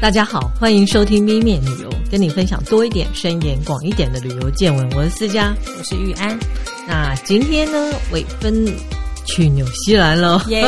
[0.00, 4.90] 大家好，欢迎收听咪面旅游，跟你分享多一点、深一点、广一点的旅游见闻。
[4.96, 6.38] 我是思佳，我是玉安。
[6.88, 8.66] 那今天呢，伟芬
[9.26, 10.62] 去纽西兰了，耶！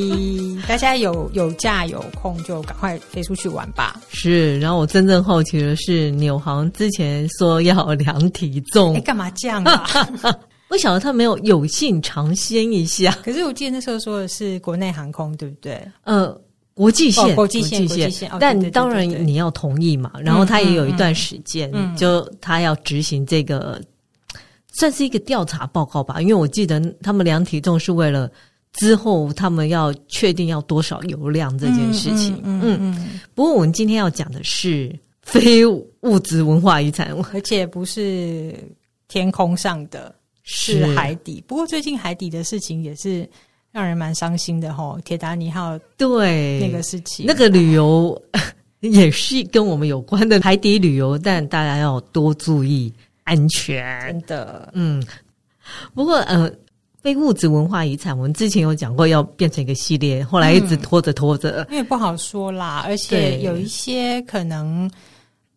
[0.66, 4.00] 大家有有假有空就赶快飞出去玩吧。
[4.08, 9.86] 是，然后我真正好奇的是，纽航之前说要量体重，哎，干嘛这样啊？
[10.70, 15.78] 我晓得他没有有幸尝鲜一下，可是我记得那时候说的是国内航空，对不对？
[16.04, 16.34] 呃，
[16.74, 18.30] 国际线，哦、国际线，国际线。
[18.40, 20.12] 但当然你要同意嘛。
[20.20, 23.84] 然后他也有一段时间，就他要执行这个，嗯、
[24.72, 26.20] 算是一个调查报告吧。
[26.20, 28.30] 因为我记得他们量体重是为了
[28.72, 32.34] 之后他们要确定要多少油量这件事情。
[32.44, 33.20] 嗯，嗯，嗯，嗯。
[33.34, 38.54] 不过我们今天要讲的是非物质文化遗产， 而且不是
[39.08, 40.14] 天空上的。
[40.44, 43.24] 是海底，不过最近海底的事情也是
[43.72, 44.98] 让人蛮伤心的吼。
[45.04, 48.20] 铁达尼号对那个事情，那个旅游
[48.80, 52.92] 也是跟我们有关的海底旅游，但大家要多注意
[53.24, 53.82] 安全。
[54.06, 55.04] 真的，嗯。
[55.94, 56.50] 不过呃，
[57.00, 64.90] 非物质文化遗产，我们之前有讲过要变成一个系列，后来一直拖着拖着，因为不好说啦，而且有一些可能。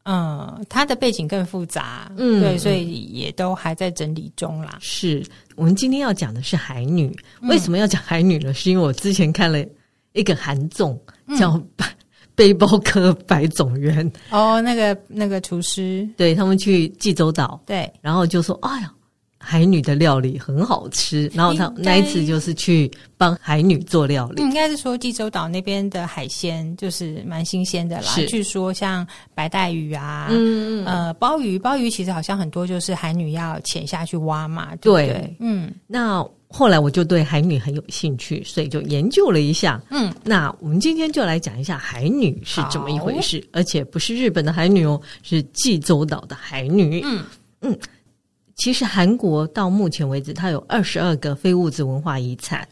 [0.05, 4.77] 嗯，它的背景更复杂，嗯，对，所以也都还在整理中啦。
[4.79, 5.23] 是
[5.55, 7.07] 我们今天要讲的是海女，
[7.41, 8.53] 嗯、为什么要讲海女呢？
[8.53, 9.65] 是因为我之前看了
[10.13, 10.99] 一个韩综，
[11.37, 11.51] 叫
[12.35, 18.91] 《背包客百种园》哦，那个那个厨师，对他们去济州岛，对，然后就说：“哎呀。”
[19.47, 24.41] 海女的料理很好吃，然后他那一次就是去帮海女做料理。
[24.41, 28.01] 应该是说济州岛那边的海鲜就是蛮新鲜的啦。
[28.01, 34.75] 是据说像白带鱼啊，嗯呃鲍鱼，鲍鱼其实好像很多就是海女要潜下去挖嘛。
[34.77, 35.71] 对，对，嗯。
[35.85, 39.79] 那后来我就对海女很有兴趣，所以就研究了一下。
[39.91, 47.01] 嗯，那我们今天就来讲一下海女是怎么一回事，而且不是日本的海女哦，是济州岛的海女。
[47.05, 47.23] 嗯
[47.61, 47.77] 嗯。
[48.55, 52.67] 嗯其实韩国到目前为止，它有二十二个非物质文化遗产。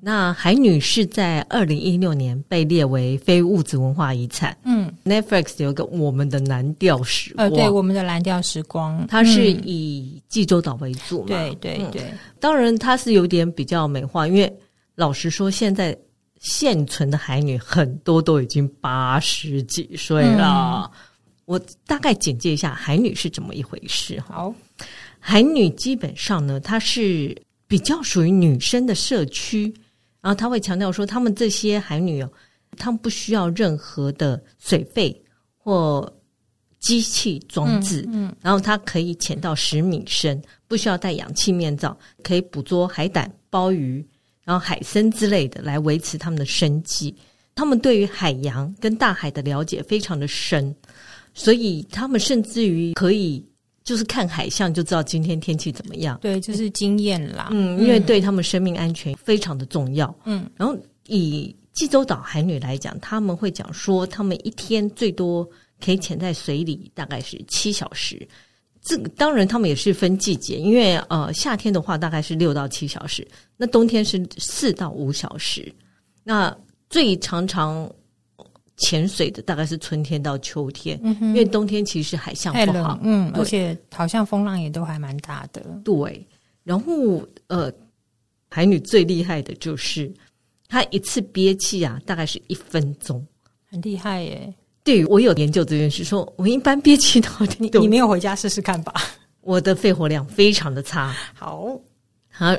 [0.00, 4.56] 那海女是在二零一六年被列为非物质文化遗产。
[4.64, 11.28] 嗯，Netflix 有一个《我们的蓝调时光》，呃，对，《我们的蓝调时光》，它是以济州岛为主嘛？
[11.28, 12.12] 对对对。
[12.40, 14.52] 当然，它是有点比较美化，因为
[14.96, 15.96] 老实说，现在
[16.40, 20.90] 现存的海女很多都已经八十几岁了。
[20.92, 20.98] 嗯、
[21.44, 24.20] 我大概简介一下海女是怎么一回事。
[24.26, 24.52] 好。
[25.24, 27.34] 海女基本上呢，她是
[27.68, 29.72] 比较属于女生的社区，
[30.20, 32.32] 然后她会强调说，她们这些海女哦，
[32.76, 35.16] 她们不需要任何的水费
[35.56, 36.12] 或
[36.80, 44.04] 机器装置，嗯，嗯，然后她可以潜到十米深，不需要戴氧气面罩，可以捕捉海胆、鲍鱼，
[44.42, 47.14] 然后海参之类的来维持他们的生计。
[47.54, 50.74] 他们对于海洋跟大海的了解非常的深，
[51.32, 53.46] 所以他们甚至于可以。
[53.84, 57.48] 就是看海象就知道今天天气怎么样，对，就是经验啦。
[57.50, 60.14] 嗯，因为对他们生命安全非常的重要。
[60.24, 60.76] 嗯，然后
[61.06, 65.48] 以济州岛海女来讲，他们会讲说，他们一天最多
[65.84, 68.26] 可以潜在水里大概是七小时。
[68.82, 73.26] 这个当然他们也是分季节，因为呃夏天的话大概是六到七小时，
[73.56, 75.72] 那冬天是四到五小时。
[76.24, 76.56] 那
[76.88, 77.90] 最常常。
[78.82, 85.62] 潜水的大概是春天到秋天，因为冬天其实海象不好，嗯，而且好像风浪也都还蛮大的。
[85.84, 86.26] 对，
[86.62, 87.72] 然后呃，
[88.50, 90.12] 海女最厉害的就是
[90.68, 93.24] 她一次憋气啊，大概是一分钟，
[93.70, 94.54] 很厉害耶。
[94.84, 98.92] 对，我有研究这件事，说我一般憋气的话，你你没有回家试试看吧？
[99.42, 101.14] 我的肺活量非常的差。
[101.34, 101.80] 好，
[102.30, 102.52] 好，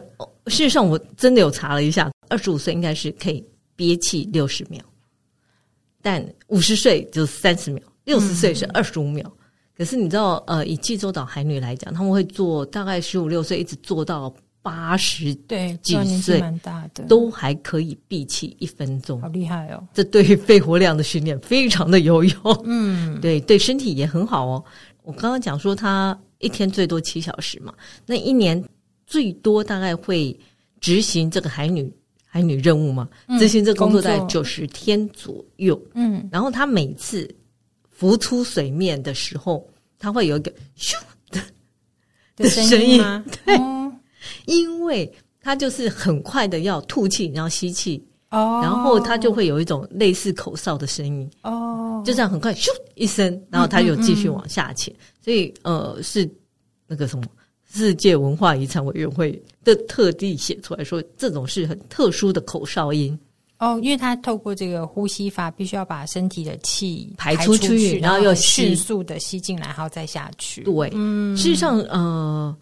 [0.48, 3.44] 事实上我真的有查了一下，二十五岁应该是可以
[3.76, 4.82] 憋气六十秒。
[6.04, 9.24] 但五十岁就三十秒，六十岁是二十五秒。
[9.26, 9.40] 嗯、
[9.78, 14.32] 可是你知道，呃，以济州岛海女来讲，他们会做大概十五六岁，一直做到
[14.62, 19.82] 八十对几岁，蛮大的，都还可以闭气一分钟，好厉害哦！
[19.94, 24.64] 这对于肺活量的训练非常的有用，嗯，对，对身体也很好哦。
[25.04, 27.74] 我刚刚讲说，他一天最多七小时嘛，
[28.06, 28.62] 那一年
[29.08, 30.38] 最多大概会
[30.82, 31.90] 执行这个海女。
[32.34, 33.08] 海女任务嘛，
[33.38, 35.80] 执行这工作在九十天左右。
[35.94, 37.30] 嗯，然后他每次
[37.92, 39.64] 浮出水面的时候，
[40.00, 40.96] 他会有一个咻
[41.30, 41.40] 的
[42.36, 43.24] 的声音吗？
[43.46, 43.94] 对，哦、
[44.46, 54.92] 因为他就是很快的要吐气，然后吸气，哦，然后他就会有一种类似口哨的声音，哦，就这样很快咻一声，然后他就继续往下潜。
[54.92, 56.28] 嗯嗯嗯，所以呃，是
[56.88, 57.26] 那个什么。
[57.74, 63.18] 世界文化遗产委员会的特地写出来说，这种是很特殊的口哨音，
[63.58, 70.62] 哦，因为它透过这个呼吸法，必须要把身体的气排出去，出去然后又迅速的吸进来，然后再下去。
[70.62, 72.56] 对，嗯，事实上，呃，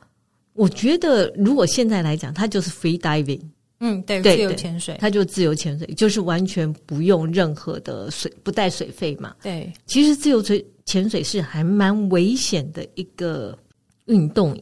[0.53, 3.41] 我觉得如果现在来讲，它就是 free diving。
[3.83, 9.35] 嗯，对，对，自由潜水，它就自由潜水，就是完全不用任何的水，不带水费嘛。
[9.41, 13.57] 对，其实自由水潜水是还蛮危险的一个
[14.05, 14.57] 运动。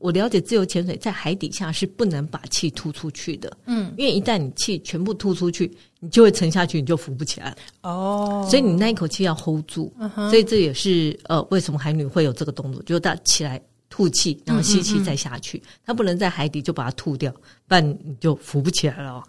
[0.00, 3.56] 我了解自由潜水在海底下是不能把气吐出去的。
[3.66, 5.70] 嗯，因为一旦你气全部吐出去，
[6.00, 7.56] 你就会沉下去，你就浮不起来了。
[7.82, 9.92] 哦，所以你那一口气要 hold 住。
[10.00, 13.62] 嗯哼，所以这也是呃，为什么海女会有这个动作，就是她起来。
[13.92, 17.30] 吐气，然后吸气再下去，它、嗯嗯嗯、不能在海底就把它吐掉，
[17.66, 19.14] 不然你就浮不起来了。
[19.14, 19.24] 哦，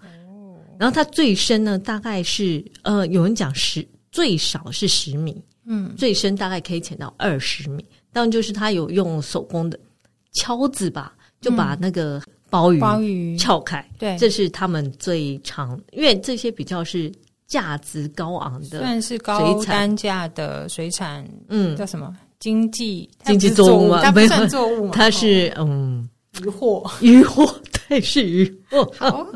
[0.77, 7.83] 然后它最深呢，大概是呃，有人讲十最少是十米，嗯，最深大概可以潜到二十米。
[8.13, 9.77] 当然就是他有用手工的
[10.33, 13.37] 锹子吧，就把那个鲍鱼鲍鱼。
[13.37, 17.11] 撬开，对，这是他们最常，因为这些比较是
[17.47, 22.15] 价值高昂的，算是高单价的水产，嗯，叫什么？
[22.39, 26.07] 经济经济作物它不算作物嘛，它是嗯。
[26.41, 27.45] 渔获渔获，
[27.89, 28.89] 对，是渔获。
[28.97, 29.27] 好，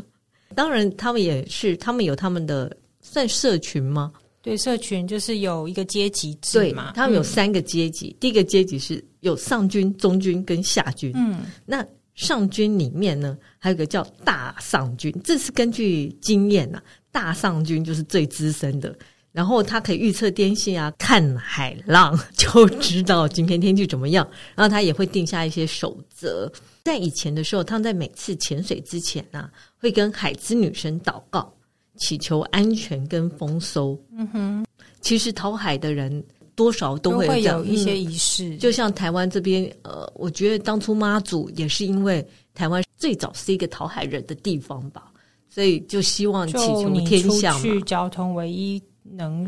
[0.55, 4.13] 当然他们也是，他们有他们的算社群吗？
[4.41, 11.11] 对，社群就是有一个阶级制嘛，他们有三个阶级，嗯、第一个阶级是有上军、中军跟下军。
[11.15, 18.95] 嗯，那上军里面呢，还有一个叫大上军，这是根据经验呐、啊，大上军就是最资深的。
[19.31, 24.25] 然后他可以预测天气啊，看海浪就知道今天天气怎么样。
[24.55, 26.49] 然后他也会定下一些守则。
[26.85, 31.53] 在以前的时候，他们在每次潜水之前啊，会跟海之女神祷告，
[31.97, 33.99] 祈求安全跟丰收。
[34.15, 34.65] 嗯哼，
[35.01, 36.23] 其实讨海的人
[36.55, 45.11] 多少都会，有一些仪式，嗯，就像台湾这边，呃，我觉得当初妈祖也是因为台湾最早是一个讨海人的地方吧，
[45.49, 47.59] 所以就希望祈求天下。
[47.59, 48.81] 去交通唯一。
[49.07, 49.47] 能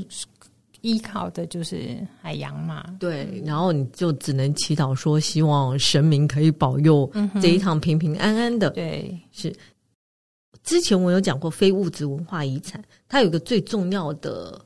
[0.81, 2.85] 依靠的就是海洋嘛？
[2.99, 7.11] 对，然后你就只能祈祷说，希望神明可以保佑
[7.41, 8.69] 这一趟平平安安的。
[8.69, 9.51] 对，是。
[10.63, 12.79] 之前我有讲过非物质文化遗产，
[13.09, 14.63] 它有个最重要的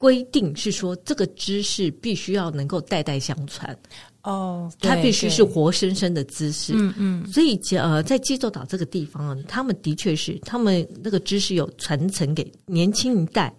[0.00, 3.78] 规定是说，这个知识必须要能够代代相传。
[4.22, 6.72] 哦，它必须是活生生的知识。
[6.74, 7.26] 嗯嗯。
[7.30, 13.54] 所以，呃，在济州岛这个地方啊，他们的确是他们那个知识有传承给年轻一代。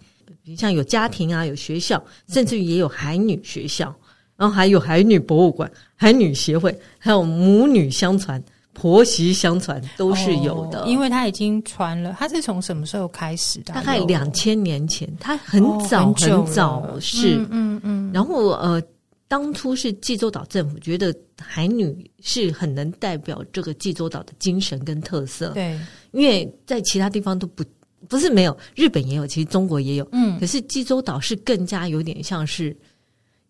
[0.56, 3.94] 像有家庭啊，有学校，甚至于也有海女学校，
[4.36, 8.42] 然后还有海女博物馆、海女协会，还有母女相传、
[8.72, 10.82] 婆媳相传，都是有的。
[10.82, 13.74] 哦，因为它已经传了，它是从什么时候开始的？
[13.74, 18.10] 大概两千年前，它很早，哦，很，很早是，嗯嗯，嗯。
[18.12, 18.82] 然后呃，
[19.28, 25.78] 当初是济州岛政府觉得海女是很能代表这个济州岛的精神跟特色，对，
[26.12, 27.64] 因为在其他地方都不。
[28.08, 30.06] 不是没有，日本也有，其实中国也有。
[30.10, 32.76] 嗯，可是济州岛是更加有点像是，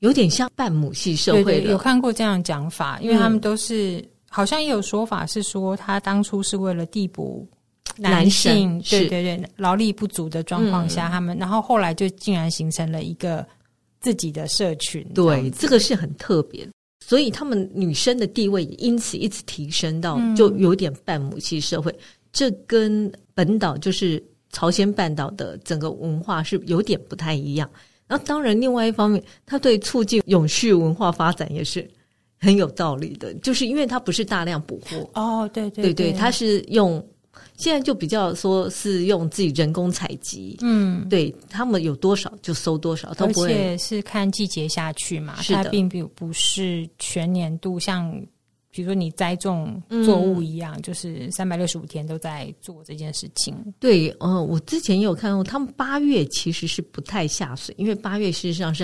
[0.01, 1.45] 有点像半母系社会的。
[1.45, 7.47] 对对，有看过这样讲法，因为他们都是、嗯、好像也有说法是说，他当初是为了递补
[7.99, 13.47] 男性，男对对对，劳力不足的状况下，嗯、他们然后后来就竟然形成了一个
[14.01, 15.07] 自己的社群。
[15.15, 16.67] 对，这个是很特别，
[17.05, 21.93] 所以他们女生的地位也因此一直提升到，就有点半母系社会。
[21.93, 21.99] 嗯、
[22.33, 24.23] 这跟本岛就是。
[24.55, 27.67] 朝鲜半岛的整个文化是有点不太一样，
[28.07, 31.91] 然后当然另外一方面，它对促进永续文化发展也是
[32.43, 37.03] 很有道理的，就是因为它不是大量捕获哦，对对对对，它是用
[37.57, 48.21] 现在就比较说是用自己人工采集，嗯，对他们有多少就收多少，而且是看季节下去嘛，它并不不是全年度像。
[48.75, 53.55] 比如说你栽种作物一样，嗯、就是三百六十五天都在做这件事情。
[53.79, 58.83] 对，呃，我之前也有看过，他们八月其实是不太下水，因为八月事实上是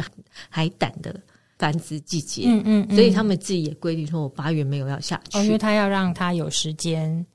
[0.50, 1.18] 海胆的
[1.58, 2.42] 繁殖季节。
[2.46, 7.26] 嗯嗯，嗯，所以他们自己也规定说，我八月没有要下去，哦、因为他要让他有时间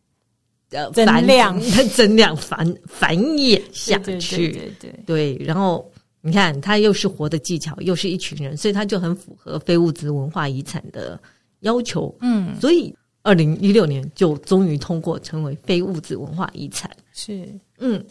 [0.71, 1.59] 呃增量、
[1.93, 4.03] 增量繁繁衍下去。
[4.03, 4.73] 对对对，对，
[5.05, 11.19] 对，对，然后你看，他又是活的技巧，又是一群人，所以他就很符合非物质文化遗产的。
[11.63, 16.91] 要求，嗯，所以二零一六年就终于通过成为非物质文化遗产。
[17.13, 18.05] 是，嗯，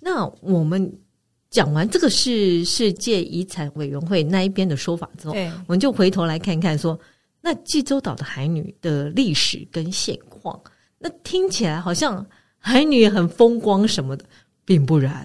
[0.00, 0.90] 那我们
[1.54, 5.34] 讲完这个是世界遗产委员会那一边的说法之后，
[5.68, 6.98] 我们就回头来看看说，
[7.40, 10.60] 那济州岛的海女的历史跟现况，
[10.98, 12.26] 那听起来好像
[12.58, 14.24] 海女很风光什么的，
[14.64, 15.24] 并不然。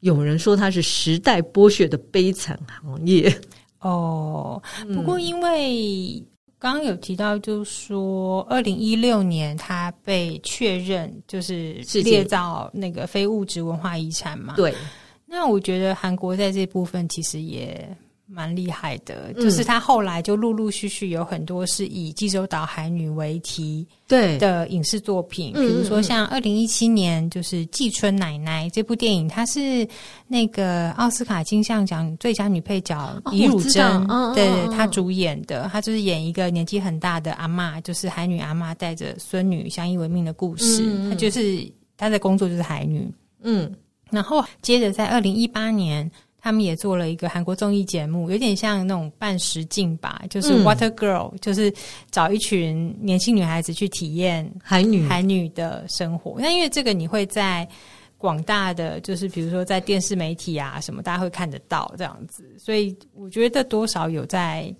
[0.00, 3.30] 有人说它是时代剥削的悲惨行业。
[3.80, 4.62] 哦，
[4.94, 6.24] 不过因为。
[6.56, 14.54] 刚刚有提到，就是说，二零一六年它被确认就是列到那个非物质文化遗产嘛？
[14.56, 14.74] 对。
[15.34, 17.86] 那我觉得韩国在这部分其实也。
[18.26, 24.38] 蛮厉害的，就是他后来就陆陆续续有很多是以济州岛海女为题对。
[24.38, 29.86] 的影视作品，比如说像二零一七年就是《季春奶奶》这部电影，它是
[30.26, 41.10] 那个奥斯卡金像奖最佳女配角李汝珍，对她主演的，她就是演一个年纪很大的阿嬷，就是海女阿嬷带着孙女相依为命的故事。
[41.10, 43.06] 她就是她的工作就是海女，
[43.42, 43.70] 嗯，
[44.14, 46.10] 然后接着在二零一八年。
[46.46, 51.72] 他们也做了一个韩国综艺节目，有点像那种半实境吧，就是 Water Girl，、嗯、就是
[52.10, 56.36] 找一群年轻女孩子去体验海女海女的生活。
[56.38, 57.66] 那因为这个，你会在
[58.18, 64.70] 广大的，就是比如说在电视媒体啊什么，大家会看得到这样子，所以我觉得多少有在。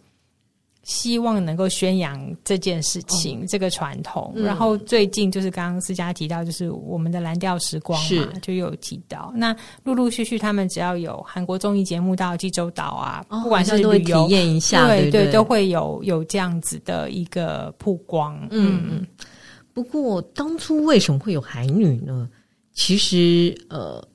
[0.85, 4.33] 希望能够宣扬这件事情，哦、这个传统。
[4.37, 9.33] 嗯、然后最近就是刚刚思佳提到，就是我们的蓝调时光嘛，就有提到。
[9.35, 18.39] 那陆陆续续，他们只要有韩国综艺节目到济州岛啊，哦、不管是旅游体验一下，对对，对，都会有有这样子的一个曝光。
[18.51, 19.07] 嗯嗯。
[19.73, 22.29] 不过当初为什么会有海女呢？
[22.75, 24.07] 其实呃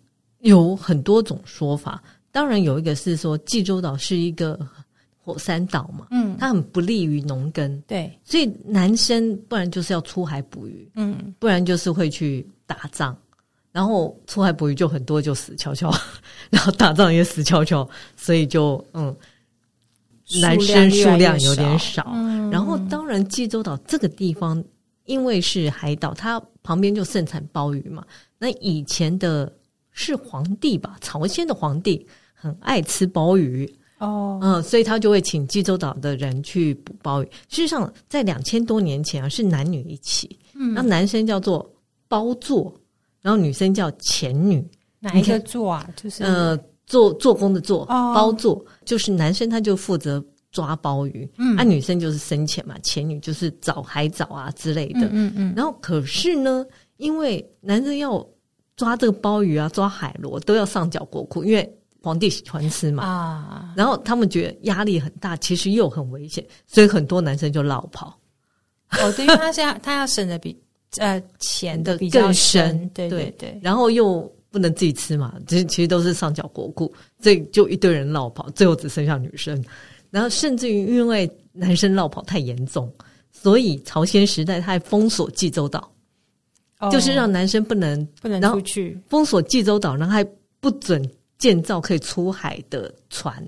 [0.41, 1.99] 有很多种说法。
[2.31, 4.59] 当然有一个是说济州岛是一个。
[5.29, 13.15] 火山岛嘛，嗯，它很不利于农耕，对，所以男生不然就是要出海捕鱼，嗯，不然就是会去打仗，
[13.71, 15.93] 然后出海捕鱼就很多就死翘翘，
[16.49, 19.15] 然后打仗也死翘翘，所以就嗯，
[20.41, 22.11] 男生数量有点少。
[22.13, 24.63] 嗯，然后当然济州岛这个地方
[25.05, 28.03] 因为是海岛，它旁边就盛产鲍鱼嘛。
[28.39, 29.51] 那以前的
[29.91, 33.71] 是皇帝吧，朝鲜的皇帝很爱吃鲍鱼。
[33.99, 37.25] 哦，嗯，所以他就会请济州岛的人去捕鲍鱼。
[37.49, 41.69] 事实上，在两千多年前啊，是男女一起，嗯，那男生叫做
[42.07, 42.73] 包座，
[43.21, 44.65] 然后女生叫前女。
[45.01, 45.89] 哪一个座啊？
[45.95, 55.53] 就是呃，做做工的做，哦，鲍座就是男生他就负责抓鲍鱼，嗯，那，啊，女生就是深潜嘛，前女就是找海藻啊之类的，嗯嗯，嗯。
[55.55, 56.65] 然后可是呢，
[56.97, 58.25] 因为男生要
[58.75, 61.75] 抓这个鲍鱼啊，抓海螺都要上缴国库，因为。
[62.01, 68.17] 皇帝喜欢吃嘛啊，然后他们觉得压力很大，其实又很危险，所以很多男生就落跑。
[68.91, 70.57] 哦，对，因为他现在他要省的比
[70.97, 76.91] 呃钱的比较深，对对对，然后又不能自己吃嘛，其实其实都是上缴国库，
[77.21, 79.63] 所以就一堆人落跑，最后只剩下女生。
[80.09, 82.91] 然后甚至于因为男生落跑太严重，
[83.31, 85.91] 所以朝鲜时代他还封锁济州岛，
[86.79, 90.23] 哦，就是让男生不能不能出去，封锁济州岛，然后还
[90.59, 91.07] 不准。
[91.39, 93.43] 建造可以出海的船，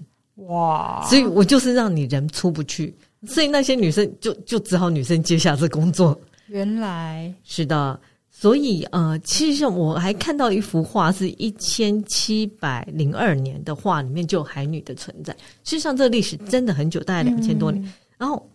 [0.48, 1.05] 哇！
[1.07, 2.95] 所以我就是让你人出不去，
[3.27, 6.19] 所以那些女生就就只好女生接下这工作。
[6.48, 15.33] 原来是的，所以呃，其实我还看到一幅画，是一千七百零二年的画，里面就有海女的存在。
[15.63, 17.83] 事实上，这历史真的很久，大概两千多年。
[17.86, 18.50] 嗯、然后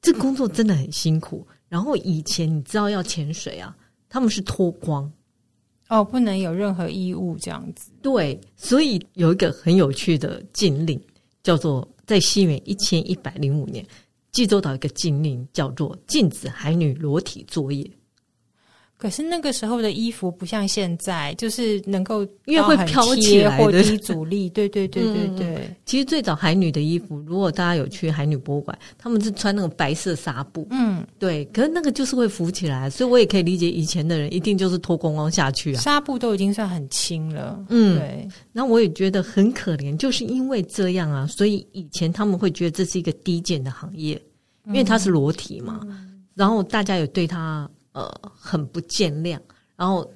[0.00, 1.46] 这工作真的很辛苦。
[1.68, 3.74] 然后以前你知道要潜水啊，
[4.08, 5.10] 他们是脱光。
[5.88, 7.90] 哦，不能有任何衣物这样子。
[8.02, 11.00] 对，所以有一个很有趣的禁令，
[11.42, 13.86] 叫做在西元一千一百零五年，
[14.32, 17.88] 济州岛一个禁令叫做禁止海女裸体作业。
[18.98, 24.48] 可是那个时候的衣服不像现在，就是能够因为会飘起来的低阻力。
[24.56, 25.54] 对对对对对。
[25.56, 30.66] 嗯、其实最早海女的衣服，如果大家有去海女博物馆，他们是穿那种白色纱布。
[30.70, 31.44] 嗯，对。
[31.46, 35.80] 可是那个就是会浮起来，所以我也可以理解以前的人一定就是脱光光下去啊。
[35.80, 37.62] 纱布都已经算很轻了。
[37.68, 38.28] 嗯，对。
[38.50, 44.18] 那我也觉得很可怜，就是因为这样啊，所以以前他们会觉得这是一个低贱的行业，
[44.68, 45.80] 因为它是裸体嘛。
[45.84, 47.68] 嗯、然后大家有对他。
[47.96, 49.40] 呃，很不见谅，
[49.74, 50.06] 然后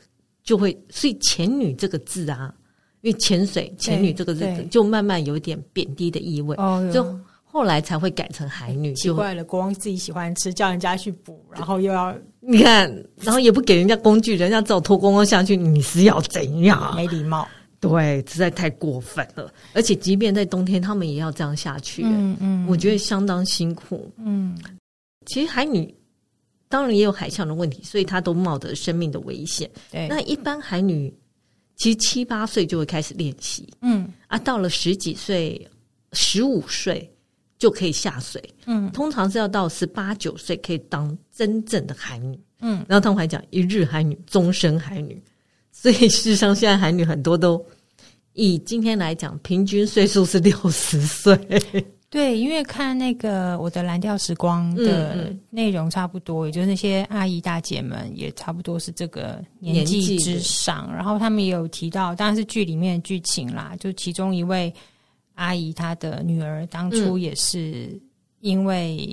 [0.44, 2.54] 就会，所以“潜女”这个字啊，
[3.00, 6.54] 因为潜水“潜女”这个字就慢慢有点贬低的意味，
[6.92, 8.92] 就后来才会改成海女。
[8.92, 16.94] 奇怪了，国王自己喜欢吃，叫人家去捕，然后又要你看，然后也不给人家工具，人家只好脱光光下去，你是要怎样？
[16.94, 17.48] 没礼貌，
[17.80, 19.50] 对，实在太过分了。
[19.72, 24.12] 而且即便在冬天，他们也要这样下去，嗯嗯，我觉得相当辛苦。
[24.18, 24.54] 嗯，
[25.24, 25.94] 其实海女。
[26.70, 29.68] 当然也有海象的问题，所以她都冒着生命的危险。
[29.90, 31.12] 对，那一般海女
[31.76, 34.10] 其实七八岁就会开始练习，嗯。
[34.28, 35.68] 啊，到了十几岁、
[36.12, 37.12] 十五岁
[37.58, 45.20] 就可以下水，嗯，通常是要到十八九岁可以当真正的海女，嗯，然后他们还讲一日海女，终身海女，
[45.72, 47.60] 所以事实上现在海女很多都
[48.34, 51.36] 以今天来讲，平均岁数是六十岁。
[52.10, 64.74] 对，因为看那个我的蓝调时光的内容差不多，嗯嗯、也就是那些阿姨大姐们也差不多是这个年纪之上，然后他们也有提到，当然是剧里面的剧情啦，就其中一位
[65.36, 67.96] 阿姨她的女儿当初也是
[68.40, 69.08] 因为、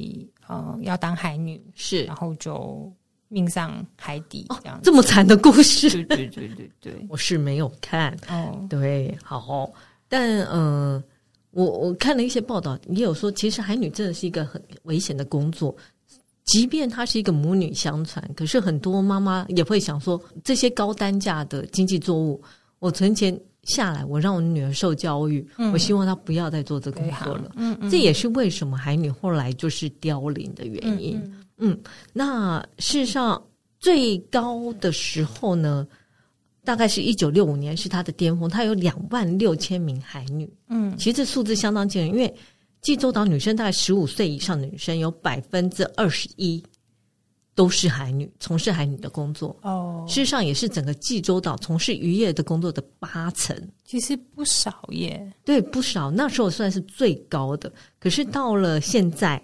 [0.49, 2.03] 嗯、呃要当海女，是。
[2.05, 2.91] 然后就
[3.27, 9.71] 命丧海底这样、哦，这么惨的故事，对对对对对， 我是没有看哦，对，好，
[10.09, 10.93] 但嗯。
[10.95, 11.03] 呃
[11.57, 15.75] 我我看了一些报道，也有说，其实海女真的是一个很危险的工作。
[16.45, 22.39] 即便她是一个母女相传，可是很多妈妈也会想说，这些高单价的经济作物，
[22.77, 27.51] 我存钱下来，我让我女儿受教育，嗯、我希望她不要再做这工作了。
[27.55, 31.17] 嗯嗯，这也是为什么海女后来就是凋零的原因。
[31.17, 31.79] 嗯，嗯，嗯，
[32.13, 33.43] 那事实上
[33.79, 35.87] 最高的时候呢？
[36.67, 40.53] 大概是一九六五年是他的巅峰，他有两万六千名海女。
[40.67, 42.35] 嗯，其实这数字相当惊人，因为
[42.81, 46.61] 济州岛女生大概十五岁以上的女生有百分之二十一
[47.55, 49.57] 都是海女，从事海女的工作。
[49.61, 55.25] 哦，事实上也是整个济州岛从事渔业的工作的八成，其实不少耶。
[55.45, 56.11] 对，不少。
[56.11, 59.41] 那时候算是最高的，可是到了现在，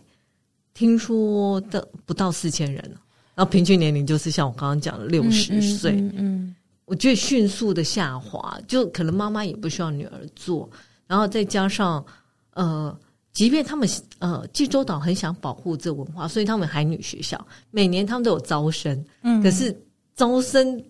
[0.73, 2.99] 听说的不到四千人了，
[3.33, 5.91] 然后平均年龄就是像我刚刚讲的六十岁。
[5.91, 6.07] 嗯。
[6.07, 10.69] 嗯嗯我觉得迅速的下滑，就可能妈妈也不需要女儿做，
[11.07, 12.05] 然后再加上
[12.53, 12.95] 呃，
[13.31, 13.87] 即便他们
[14.19, 19.73] 呃济州岛很想保护这文化，所以他们海女学校每年他们都有招生，嗯，可是
[20.13, 20.83] 招生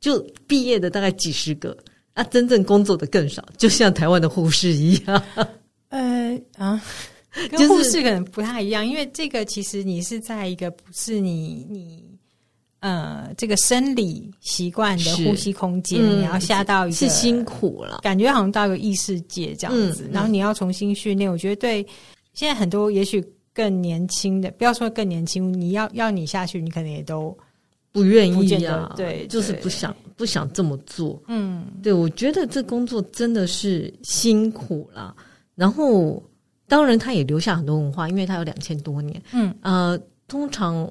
[0.00, 1.76] 就毕业的大概几十个，
[2.14, 5.22] 啊，真正工作的更少，就像台湾的护士一样，
[5.90, 6.82] 呃啊，
[7.52, 12.15] 跟护士可能不太一样，就是、因为这个其实你是在一个不是你你。
[12.86, 21.28] 呃，这个生理习惯的呼吸空间，嗯、你要下到一个是辛苦了，感觉好像到一个异世界这样子，嗯、然后你要重新训练。
[21.28, 21.84] 我觉得对
[22.32, 23.20] 现在很多也许
[23.52, 27.36] 更年轻的，不要说更年轻，你要要你下去，你可能也都
[27.90, 31.20] 不愿意啊，对，就是不想不想这么做。
[31.26, 35.12] 嗯，对，我觉得这工作真的是辛苦了。
[35.56, 36.22] 然后，
[36.68, 39.20] 当然他也留下很多文化，因为他有两千多年。
[39.32, 40.88] 嗯，呃，通常。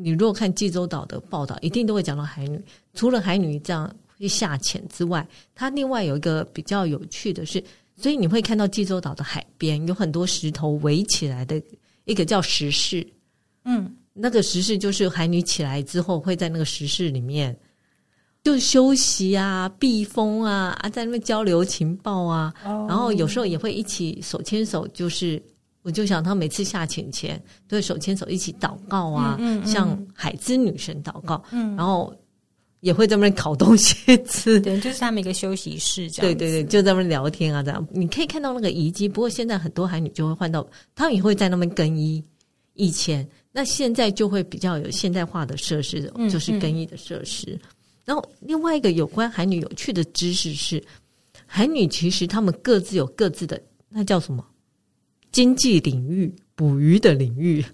[0.00, 2.60] 你如果看济州岛的报道，一定都会讲到海女。
[2.94, 7.62] 除了海女这样会下潜之外，它另外有一个比较有趣的是，
[7.96, 11.60] 所以你会看到济州岛的海边有很多石头围起来的
[12.04, 13.06] 一个叫石室。
[13.64, 17.54] 嗯，那个石室就是海女起来之后会在那个石室里面
[18.44, 25.42] 就休息啊、避风啊啊，在那边交流情报啊，哦、然后有时候也会一起手牵手，就是。
[25.82, 32.14] 我就想，他每次下潜前都会手牵手一起祷告啊，嗯嗯嗯、向海之女神祷告，嗯、然后
[32.80, 34.60] 也会在那边烤东西吃。
[34.62, 36.32] 对，就是他们一个休息室，这样。
[36.32, 37.86] 对对对，就在那边聊天啊，这样。
[37.90, 42.22] 你可以看到那个遗迹，不过现在很多海女就会换到，他们也会在那边更衣。
[42.74, 47.58] 以前那现在就会比较有现代化的设施，就是更衣的设施。
[48.04, 50.82] 然后另外一个有关海女有趣的知识是，
[51.44, 54.44] 海女其实她们各自有各自的，那叫什么？
[55.30, 57.64] 经济领域，捕鱼的领域，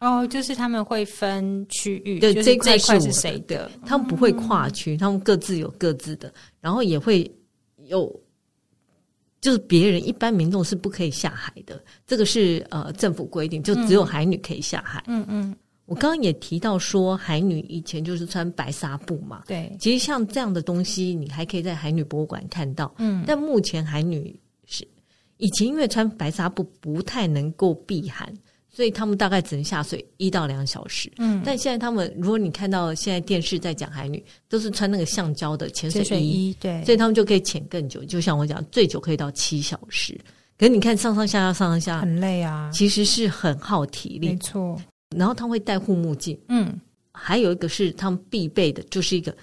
[0.00, 3.70] 哦，就是他们会分区域，对，这这块是谁的？
[3.84, 7.30] 他们不会跨区，嗯、他们各自有各自的，然后也会
[7.86, 8.08] 有，
[9.40, 15.02] 就是别人一般民众是不可以下海的，这个是呃政府规定，就只有海女可以下海。
[15.08, 15.54] 嗯嗯，
[15.86, 22.94] 我刚刚也提到说，海女以前就是穿白纱布嘛，对，其实像这样的东西，你还可以在海女博物馆看到。
[22.98, 24.38] 嗯，但目前海女。
[25.42, 28.32] 以前因为穿白纱布不太能够避寒，
[28.68, 31.10] 所以他们大概只能下水一到两小时。
[31.18, 38.04] 嗯，但现在他们，如果你看到现在电视在讲海女，都是穿那个橡胶的潜水衣，对，所以他们就可以潜更久。
[38.04, 40.16] 就像我讲，最久可以到七小时。
[40.56, 44.28] 可是你看上上下下上上下，很累啊，其实是很耗体力。
[44.28, 44.80] 没错。
[45.16, 49.36] 然后他们会戴护目镜，嗯，还有一个是他们必备的，就是一个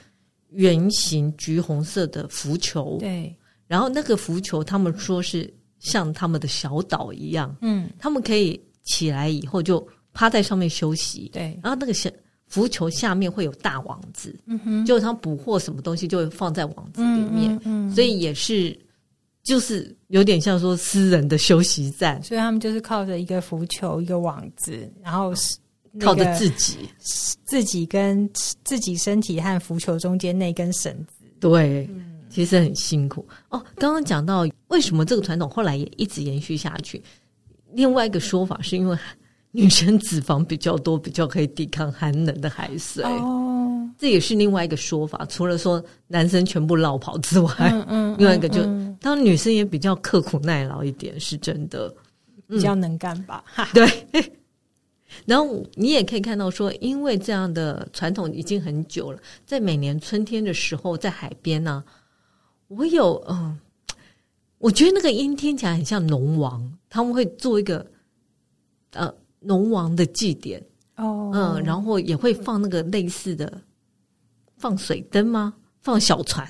[0.52, 2.96] 圆形橘红色的浮球。
[3.02, 3.36] 对，
[3.68, 5.54] 然后那个浮球，他们说是。
[5.80, 11.58] 像他们的小岛一样，嗯，他们可以起来以后就趴在上面休息，对。
[11.64, 12.10] 然后那个小
[12.48, 18.78] 浮球下面会有大网子，嗯哼，就是他捕获什么东西就会放在网子里面，嗯，嗯，嗯，所以也是
[19.44, 25.56] 就是有点像说私人的休息站，所以他们就是靠着一个浮球一个网子，然后是
[26.00, 26.78] 靠着自己。
[27.46, 28.30] 自己跟
[28.64, 31.88] 自己身体和浮球中间那根绳子，对。
[31.92, 32.09] 嗯
[32.40, 33.62] 其实很辛苦哦。
[33.76, 37.04] 刚刚讲到为什么这个传统后来也一直延续下去，
[37.74, 38.98] 另外一个说法是因为
[39.52, 43.04] 女生脂肪比较多，比较可以抵抗寒冷的海水。
[43.04, 45.26] 哦，这也是另外一个说法。
[45.26, 48.64] 除了说男生全部落跑之外，嗯嗯，另外一个就
[49.02, 51.94] 当女生也比较刻苦耐劳一点，是真的。
[52.48, 53.44] 比较能干吧。
[53.58, 54.32] 嗯、 对。
[55.26, 61.99] 然后你也可以看到说，因为这样的传统已经很久了，在每年春天的时候，在海边呢、啊，
[62.70, 63.60] 我有嗯，
[64.60, 67.86] 我觉得那个音听起来很像龙王，他们会做一个
[68.92, 70.64] 呃龙王的祭典
[70.96, 73.62] 哦，嗯，然后也会放那个类似的
[74.58, 75.54] 放水灯吗？
[75.82, 76.48] 放小船，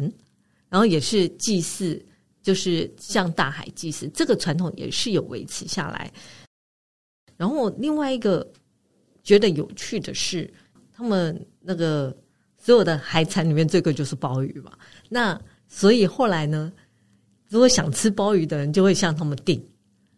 [0.69, 2.03] 然后也是祭祀，
[2.41, 6.11] 就是向大海祭祀，这个传统也是有维持下来。
[7.37, 8.45] 然后另外一个
[9.23, 10.51] 觉得有趣的是，
[10.91, 12.13] 他们那个
[12.57, 14.77] 所有的海产里面，这个就是鲍鱼嘛。
[15.07, 16.73] 那所以后来呢，
[17.47, 19.63] 如果想吃鲍鱼的人，就会向他们订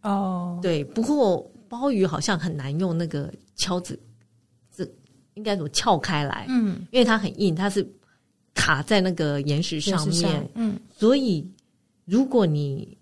[0.02, 0.58] 哦。
[0.64, 4.00] 对，不过鲍鱼好像很难用那个敲子，
[4.74, 4.88] 这
[5.34, 6.46] 应该怎么撬开来？
[6.50, 7.86] 嗯，因为它很硬，它是
[8.56, 10.50] 卡在那个岩石上面。
[10.56, 11.46] 嗯，所以
[12.06, 12.98] 如果你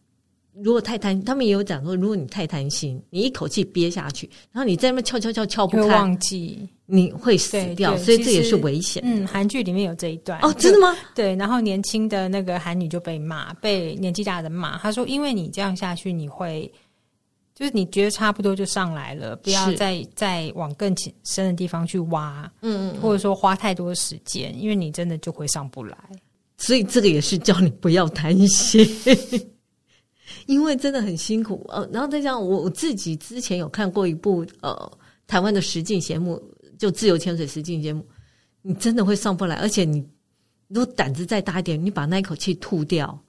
[0.63, 9.01] 如果太贪，他们也有讲说，如果你太贪心，你一口气憋下去，然后你在那边撬撬撬撬不开，忘记你会死掉，所以这也是危险。
[9.05, 10.95] 嗯，韩剧里面有这一段哦，真的吗？
[11.15, 16.71] 对，然后年轻的那个韩女就被骂，被年纪大的骂，她说：“因为你这样下去，你会
[17.55, 20.93] 就是你觉得差不多就上来了，不要再再往更
[21.23, 25.97] 深的地方去挖，嗯，嗯，或者说花太多时间，因为你真的就会上不来。
[26.57, 28.85] 所以这个也是叫你不要贪心。”
[30.45, 34.91] 因为真的很辛苦，呃，然后再加上我我自己之前有看过一部呃
[35.27, 36.41] 台湾的实境节目，
[36.77, 38.05] 就自由潜水实境节目，
[38.61, 40.03] 你真的会上不来，而且你
[40.67, 43.19] 如果胆子再大一点，你把那一口气吐掉，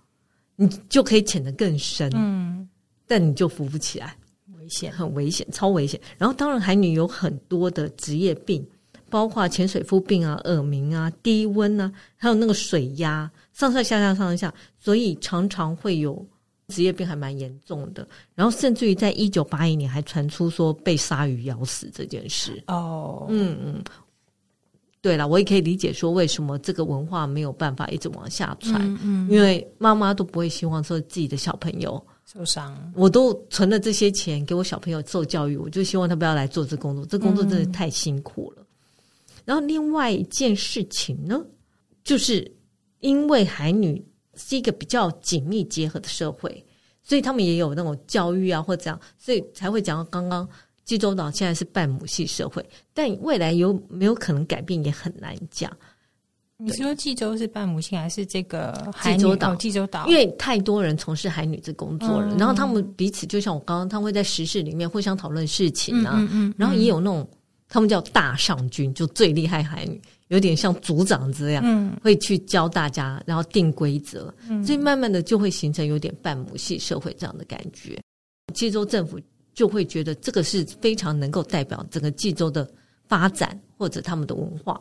[0.56, 2.68] 你就可以潜得更深，嗯，
[3.06, 4.16] 但你就浮不起来，
[4.56, 6.00] 危险，很危险，超危险。
[6.16, 8.66] 然后当然海女有很多的职业病，
[9.08, 16.26] 包括潜水夫病啊、耳鸣啊、低温啊，还有那个水压上上下下上上下，所以常常会有。
[16.70, 22.62] 职业病还蛮严重的，然后甚至于在一九八一年还传出说被鲨鱼咬死这件事。
[22.68, 23.84] 哦，嗯嗯，
[25.02, 32.92] 对了，我也可以理解说为什么这个文化没有办法一直往下传，嗯，嗯，因为妈妈都不会希望说自己的小朋友受伤。
[32.94, 38.62] 我都存了这些钱给我小朋友受教育，我就希望他不要来做这工作，这工作真的太辛苦了。
[38.62, 38.66] 嗯，
[39.44, 41.44] 然后另外一件事情呢，
[42.04, 42.50] 就是
[43.00, 44.02] 因为海女。
[44.36, 46.64] 是一个比较紧密结合的社会，
[47.02, 50.48] 所以他们也有那种教育啊，或者这样，所以才会讲到刚刚
[50.84, 55.70] 济州岛现在是半母系社会，但未来有没有可能改变也很难讲。
[56.62, 59.56] 你说济州是半母系，还是这个济州岛？
[59.56, 66.22] 济州岛，因为太多人从事海女这工作了，嗯、然后他们彼此就像我刚刚，他们会在时事里面互相讨论事情啊，
[66.58, 67.26] 然后也有那种
[67.70, 69.98] 他们叫大上军，就最厉害海女。
[70.28, 78.00] 有点像组长这样，嗯，会去教大家，然后定规则，嗯，所以慢慢的就会形成有点半母系社会这样的感觉。
[78.54, 79.18] 济州政府
[79.54, 82.68] 就会觉得这个是非常能够代表整个济州的
[83.08, 84.80] 发展或者他们的文化。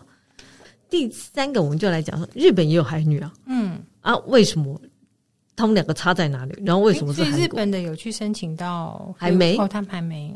[0.88, 4.80] 第三个，我们就来讲说，日本也有海女啊，嗯啊，为什么
[5.56, 6.54] 他们两个差在哪里？
[6.64, 7.40] 然后为什么是韩国？
[7.40, 9.58] 日本的有去申请到还没？
[9.58, 10.32] 哦，他们还没。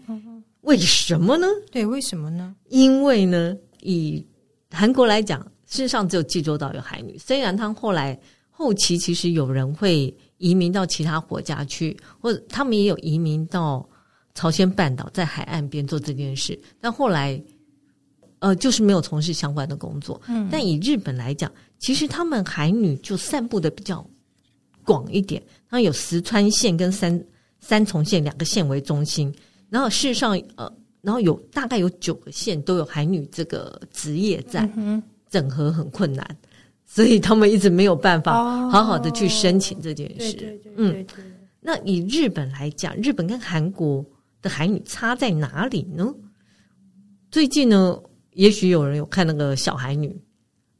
[0.63, 1.47] 为什么呢？
[1.71, 2.55] 对，为什么呢？
[2.69, 4.25] 因为呢，以
[4.71, 7.17] 韩国来讲，事实上只有济州岛有海女。
[7.17, 13.87] 虽然他后来后期其实有人会移民到其他国家去，或者他们也有移民到
[14.33, 16.57] 朝鲜半岛，在海岸边做这件事。
[16.79, 17.41] 但后来，
[18.39, 20.21] 呃，就是没有从事相关的工作。
[20.27, 20.47] 嗯。
[20.51, 24.05] 但以日本来讲，其实他们海女就散布的比较
[24.85, 25.43] 广一点。
[25.69, 27.21] 他们有石川县跟三
[27.59, 29.33] 三重县两个县为中心，
[29.73, 30.71] 然后事实上，呃。
[31.03, 34.65] 然后有大概有九个县都有海女这个职业在，
[35.29, 36.25] 整合很困难，
[36.85, 40.57] 所以他们一直没有办法好好的去申请这件事。
[40.77, 41.05] 嗯，
[41.59, 44.01] 那以日本来讲，日本跟韩国
[44.41, 46.09] 的海女差在哪里呢？
[47.29, 48.01] 最近呢，
[48.35, 50.15] 也许有人有看那个小海女，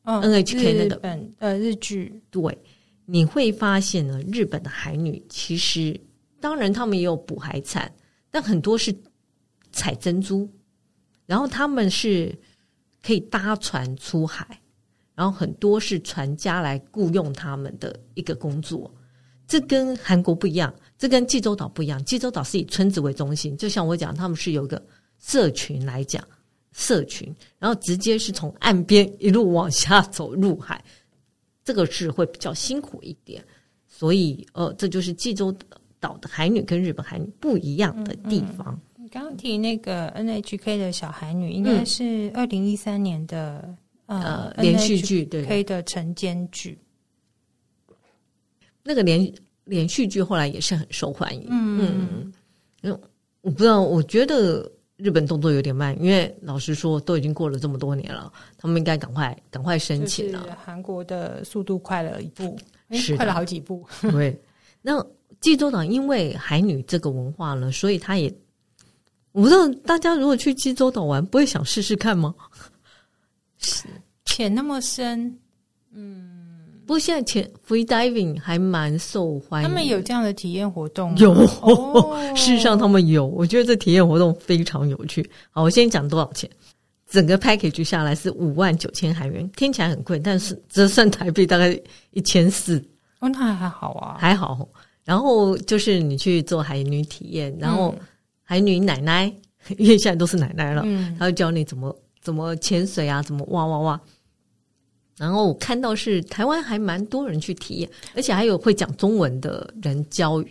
[0.03, 2.58] 嗯，NHK 那个呃日剧，对，
[3.06, 5.99] 你会发现呢，日本的海女其实
[6.39, 7.91] 当然他们也有捕海产，
[8.34, 8.93] 但很多是。
[9.76, 10.48] 采珍珠，
[11.26, 12.32] 然后他们是
[13.02, 14.62] 可以搭船出海，
[15.15, 18.93] 然后很多是船家来雇佣他们的一个工作。
[19.48, 22.06] 这跟韩国不一样，这跟济州岛不一样。
[22.06, 24.80] 济州岛是以村子为中心，就像我讲，他们是有一个
[25.17, 26.24] 社群来讲，
[26.72, 30.86] 社群，然后直接是从岸边一路往下走入海，
[31.63, 33.43] 这个是会比较辛苦一点。
[33.88, 35.52] 所以，呃，这就是济州
[36.03, 38.73] 岛的海女跟日本海女不一样的地方。
[38.73, 43.63] 嗯嗯刚刚提那个 NHK 的小海女，应该是二零一三年的、
[44.07, 46.79] 嗯、呃连续剧，对，NHK 的晨间剧。
[48.81, 49.31] 那个连
[49.65, 52.33] 连续剧后来也是很受欢迎，嗯
[52.81, 52.99] 嗯，
[53.41, 60.57] 我不知道，我觉得日本动作有点慢，因为老实说，都已经过了这么多年了，他们应该赶快赶快申请了。
[60.65, 62.57] 韩国的速度快了一步，
[62.93, 63.85] 是快了好几步。
[64.01, 64.35] 对，
[64.81, 65.05] 那
[65.43, 68.34] 济州岛因为海女这个文化呢，所以他也，
[69.34, 72.34] 我不知道大家如果去济州岛玩，不会想试试看吗？
[73.58, 73.84] 是，
[74.25, 75.38] 潜那么深，
[75.93, 76.39] 嗯。
[76.86, 81.17] 不过现在潜 free diving 还蛮受欢迎，他们有这样的体验活动吗？
[81.17, 83.25] 有，哦、 事实上他们有。
[83.25, 85.29] 我觉得这体验活动非常有趣。
[85.51, 86.49] 好，我先讲多少钱。
[87.10, 91.79] 整个 package 下来是五万九千韩元，听起来很贵，但是折算台币大概
[92.12, 92.84] 一千四。
[93.19, 94.67] 哦，那还还好啊，还好。
[95.03, 97.93] 然后就是你去做海女体验，然后
[98.41, 99.27] 海女奶奶，
[99.69, 104.01] 嗯、因为现在都是奶奶了，嗯，她会教你怎么怎么潜水啊，怎么哇哇哇。
[105.17, 110.43] 然后我看到是台湾还蛮多人去体验，而且还有会讲中文的人教，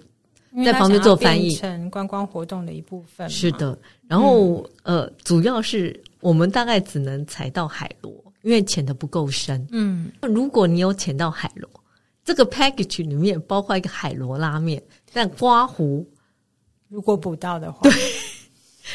[0.64, 3.28] 在旁边做翻译，成观光活动的一部分。
[3.28, 8.12] 是的，然后、嗯、呃，主要是我们大概只能踩到海螺，
[8.42, 9.66] 因为潜的不够深。
[9.72, 11.68] 嗯，如果你有潜到海螺，
[12.24, 14.82] 这个 package 里面包括一个海螺拉面，
[15.12, 16.06] 但刮胡，
[16.88, 17.92] 如果补到的话，对。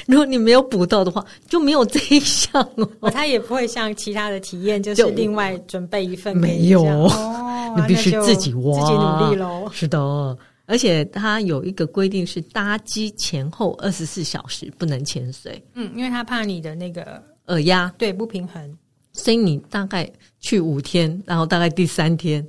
[0.06, 3.10] 如果你没有补到的话，就没有这一项哦。
[3.10, 6.40] 他也不会像其他的体验，就是另外准备一份一。
[6.40, 9.68] 没有，哦、 你必须自己挖，自己努力喽。
[9.74, 15.60] 是的，而且他有一个规定是搭机前后二十四小时不能潜水。
[15.74, 18.78] 嗯，因为他怕你的那个耳压对不平衡，
[19.14, 20.08] 所以你大概
[20.40, 22.46] 去五天，然后大概第三天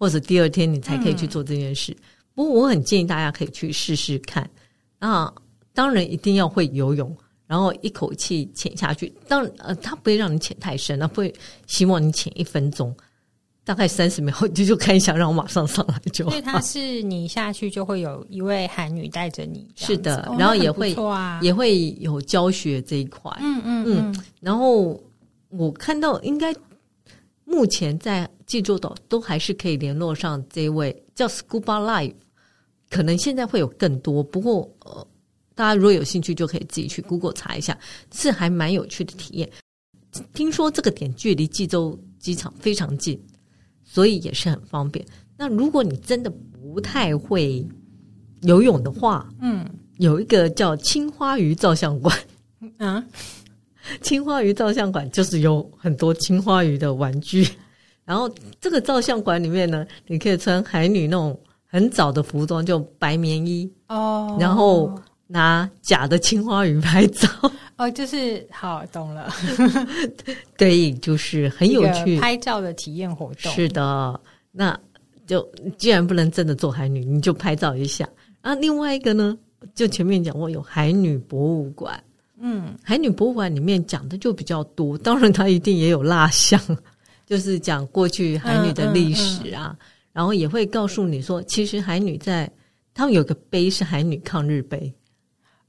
[0.00, 1.92] 或者第二天你才可以去做这件事。
[1.92, 2.02] 嗯、
[2.34, 4.50] 不过我很建议大家可以去试试看
[4.98, 5.32] 啊。
[5.72, 9.10] 当然一定要会游泳，然后一口气潜下去。
[9.28, 11.32] 当然，呃，他不会让你潜太深，他不会
[11.68, 12.94] 希望你潜一分钟，
[13.64, 16.32] 大概三十秒就就看一下，让我马上上来就好。
[16.32, 23.30] 所以他是你下去就会有一位韩女带着你，是的，然后也会、哦啊、也会有教学这一块。
[23.40, 24.24] 嗯嗯嗯。
[24.40, 25.00] 然后
[25.50, 26.52] 我看到应该
[27.50, 32.14] 目前在济州岛都还是可以联络上这位叫 Scuba Life，
[32.88, 35.06] 可能现在会有更多，不过呃。
[35.52, 37.78] 大家如果有兴趣，就可以自己去 Google 查一下，
[38.14, 39.50] 是还蛮有趣的体验。
[40.32, 43.20] 听说这个点距离济州机场非常近，
[43.84, 45.04] 所以也是很方便。
[45.36, 47.66] 那如果你真的不太会
[48.40, 52.16] 游泳的话，嗯，有一个叫青花鱼照相馆
[52.78, 53.04] 啊，
[54.02, 57.48] 青花鱼照相馆就是有很多青花鱼的玩具。
[58.04, 58.28] 然后
[58.60, 64.92] 这个照相馆里面呢，你可以穿海女那种很早的服装，就白棉衣哦，然后。
[65.32, 67.28] 拿假的青花鱼拍照
[67.78, 69.32] 哦，就是好懂了，
[70.56, 73.52] 对，就是很有趣拍照的体验活动。
[73.52, 74.76] 是的，那
[75.28, 78.08] 就既然不能真的做海女，你就拍照一下。
[78.40, 79.38] 啊，另外一个呢，
[79.72, 82.02] 就前面讲过有海女博物馆，
[82.40, 86.60] 嗯，海女博物馆里面讲的就比较多，当然它一定也有蜡像，
[87.26, 89.78] 就是讲过去海女的历史啊，嗯嗯嗯，
[90.12, 92.50] 然后也会告诉你说，其实海女在
[92.94, 94.92] 他们有个碑是海女抗日碑。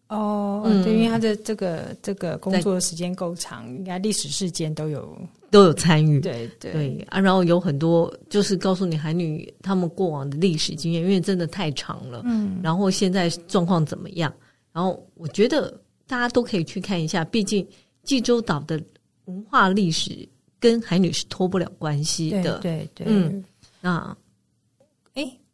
[0.08, 5.18] 哦，嗯，对，因为他的这个这个工作的时间够长，应该历史事件都有。
[5.50, 14.34] 都有参与，对对，对啊，然后有很多就是告诉你海女他们过往的历史经验，因为真的太长了，嗯，然后现在状况怎么样？
[14.72, 15.78] 然后我觉得
[16.12, 17.65] 大家都可以去看一下，毕竟
[18.04, 18.78] 济州岛的
[19.26, 20.28] 文化历史
[20.60, 23.41] 跟海女是脱不了关系的，对对，对，嗯，
[23.80, 24.17] 那。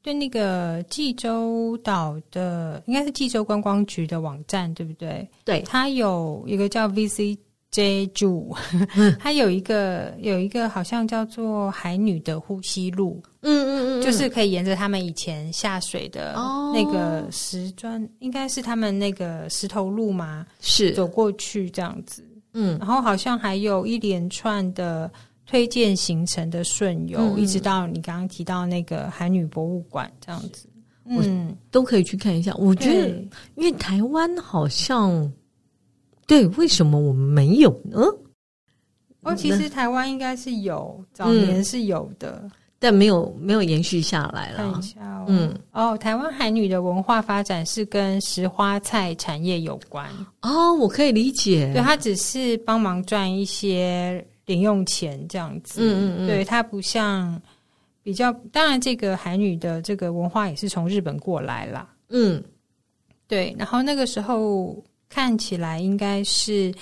[0.04, 5.28] 对那个济州岛的，应该是济州观光局的网站，对不对？
[5.44, 7.38] 对，它有一个叫 VC
[7.78, 8.56] Jeju，
[9.20, 16.34] 它有一个有一个好像叫做海女的呼吸路，嗯嗯嗯，就是可以沿着他们以前下水的
[16.74, 20.92] 那个石砖，哦、应该是他们那个石头路嘛，是。
[20.94, 25.12] 走过去这样子，嗯，然后好像还有一连串的。
[25.50, 30.68] 推荐行程的顺游，嗯、一直到你刚刚提到那个海女博物馆这样子，
[31.08, 32.54] 嗯，都可以去看一下。
[32.56, 33.08] 我觉得，
[33.56, 35.32] 因为台湾好像
[36.28, 38.06] 对，为什么我们没有呢？
[39.24, 44.58] 哦，其实台湾应该是有，早年是有的，嗯、但没有没有延续下来了。
[44.58, 50.08] 看一下哦，嗯，哦，台湾海女的文化发展是跟石花菜产业有关。
[50.42, 54.24] 哦，我可以理解，对，它只是帮忙赚一些。
[54.48, 57.38] 零用钱这样子，嗯嗯嗯，对，它不像
[58.02, 62.42] 比较，当然这个海女的这个文化也是从日本过来啦，嗯，
[63.28, 66.74] 对，然后那个时候看起来应该是，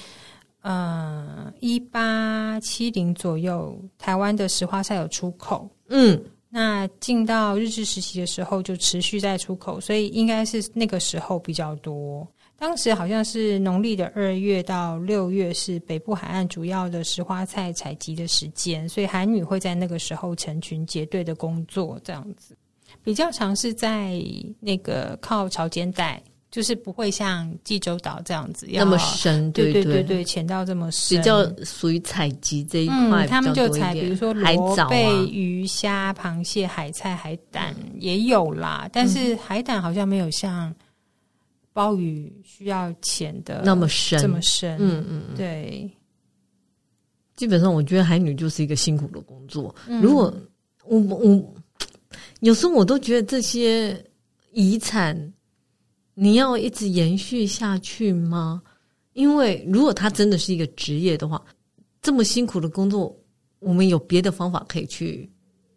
[0.62, 12.28] 呃，一八七零左右，台湾的石花菜有出口，嗯，那进到日治时期的时候就持续在出口，所以应该是那个时候比较多。
[12.58, 22.58] 当时好像是农历的二月到六月是北部海岸主要的石花菜采集的时间，所以海女会在那个时候成群结队的工作，这样子
[23.04, 24.20] 比较常是在
[24.62, 26.24] 那个靠潮间带。
[26.56, 33.28] 就是不会像济州岛这样子那么深，对对对对，潜到这么深，比较属于采集这一块。
[33.28, 40.74] 他们就采，比如说海藻、贝、鱼虾、螃蟹、海菜、海胆也有啦，但是海胆好像没有像
[41.74, 44.78] 鲍鱼需要潜的那么深，这么深。
[44.80, 45.92] 嗯嗯，对。
[47.36, 49.76] 基本上，我觉得海女就是一个辛苦的工作。
[50.02, 50.34] 如果
[50.86, 51.54] 我我
[52.40, 54.02] 有时候我都觉得这些
[54.54, 55.34] 遗产。
[56.16, 58.62] 你要一直延续下去吗？
[59.14, 61.42] 因为如果他真的是一个职业的话，
[62.02, 63.16] 这么辛苦的工作，
[63.60, 65.30] 我们有别的方法可以去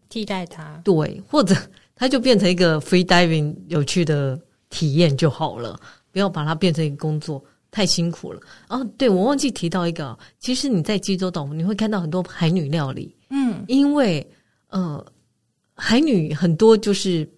[0.09, 0.81] 替代他。
[0.85, 1.57] 对，或者
[1.95, 5.79] 他就变成一个 free diving 有趣的体验就好了，
[6.13, 8.41] 不要把它变成一个工作，太辛苦了。
[8.69, 14.25] 哦，对，我忘记提到一个，其实你在济州岛你会看到很多海女料理，嗯，因为
[14.69, 15.05] 呃，
[15.75, 17.29] 海女很多就是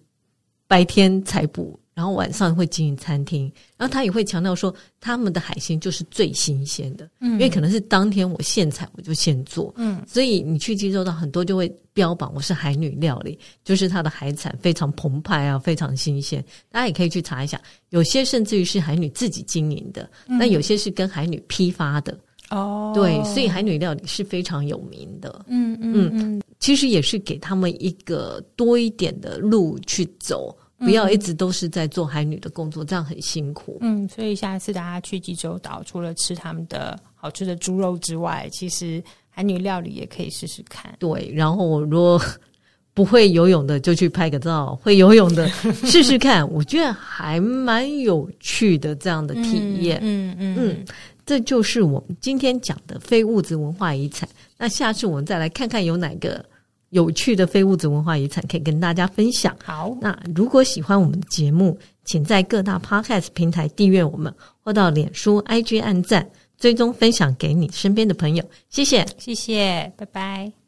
[0.67, 1.79] 白天采捕。
[1.93, 16.43] 然后晚上会经营餐厅，然后他也会强调说，他们的海鲜就是最新鲜的，嗯，因为可能是当天我现采我就现做，嗯，所以你去济州岛很多就会标榜我是海女料理，就是它的海产非常澎湃啊，非常新鲜。
[16.69, 22.17] 大家也可以去查一下，有些甚至于是海女自己经营的，那、嗯、有些是跟海女批发的，
[22.51, 30.55] 哦，对，所以海女料理是非常有名的，嗯嗯嗯，其实也是给他们一个多一点的路去走。
[30.81, 33.77] 不要一直都是在做海女的工作，这样很辛苦。
[33.81, 40.93] 嗯，所以下一次大家去济州岛，除了吃他们的好吃的猪肉之外，其实海女料理也可以试试看。
[40.97, 42.21] 对，然后如果
[42.93, 45.47] 不会游泳的，就去拍个照；会游泳的，
[45.85, 46.49] 试试看。
[46.51, 49.99] 我觉得还蛮有趣的这样的体验。
[50.01, 50.85] 嗯嗯嗯，嗯，
[51.25, 54.27] 这就是我们今天讲的非物质文化遗产。
[54.57, 56.43] 那下次我们再来看看有哪个。
[56.91, 59.53] 有趣的非物质文化遗产可以跟大家分享。
[59.61, 68.43] 好，那如果喜欢我们的节目，请在各大 Podcast 平台订阅我们，或到脸书、IG 按赞，追踪分享给你身边的朋友。
[68.69, 70.60] 谢谢，谢谢，拜拜。